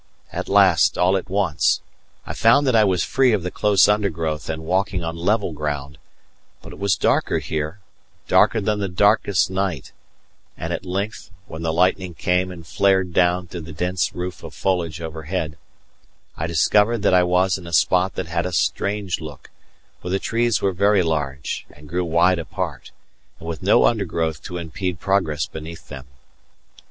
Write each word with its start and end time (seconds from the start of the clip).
At 0.33 0.49
last, 0.49 0.97
all 0.97 1.15
at 1.15 1.29
once, 1.29 1.79
I 2.25 2.33
found 2.33 2.65
that 2.65 2.75
I 2.75 2.83
was 2.83 3.03
free 3.03 3.33
of 3.33 3.43
the 3.43 3.51
close 3.51 3.87
undergrowth 3.87 4.49
and 4.49 4.65
walking 4.65 5.03
on 5.03 5.15
level 5.15 5.53
ground; 5.53 5.99
but 6.63 6.73
it 6.73 6.79
was 6.79 6.95
darker 6.95 7.37
here 7.37 7.79
darker 8.27 8.59
than 8.59 8.79
the 8.79 8.89
darkest 8.89 9.51
night; 9.51 9.91
and 10.57 10.73
at 10.73 10.87
length, 10.87 11.29
when 11.45 11.61
the 11.61 11.71
lightning 11.71 12.15
came 12.15 12.49
and 12.51 12.65
flared 12.65 13.13
down 13.13 13.45
through 13.45 13.61
the 13.61 13.73
dense 13.73 14.15
roof 14.15 14.41
of 14.43 14.55
foliage 14.55 14.99
overhead, 15.01 15.55
I 16.35 16.47
discovered 16.47 17.03
that 17.03 17.13
I 17.13 17.21
was 17.21 17.59
in 17.59 17.67
a 17.67 17.71
spot 17.71 18.15
that 18.15 18.25
had 18.25 18.47
a 18.47 18.51
strange 18.53 19.21
look, 19.21 19.51
where 20.01 20.09
the 20.09 20.17
trees 20.17 20.63
were 20.63 20.73
very 20.73 21.03
large 21.03 21.67
and 21.73 21.87
grew 21.87 22.05
wide 22.05 22.39
apart, 22.39 22.89
and 23.37 23.47
with 23.47 23.61
no 23.61 23.85
undergrowth 23.85 24.41
to 24.45 24.57
impede 24.57 24.99
progress 24.99 25.45
beneath 25.45 25.89
them. 25.89 26.07